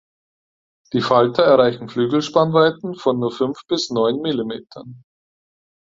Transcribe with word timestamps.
Die 0.93 1.01
Falter 1.01 1.43
erreichen 1.43 1.87
Flügelspannweiten 1.87 2.95
von 2.95 3.19
nur 3.19 3.31
fünf 3.31 3.61
bis 3.67 3.91
neun 3.91 4.19
Millimetern. 4.23 5.03